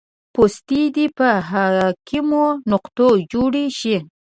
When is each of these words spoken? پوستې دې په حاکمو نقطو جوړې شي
پوستې 0.33 0.81
دې 0.95 1.05
په 1.17 1.29
حاکمو 1.49 2.45
نقطو 2.71 3.07
جوړې 3.31 3.65
شي 3.79 3.97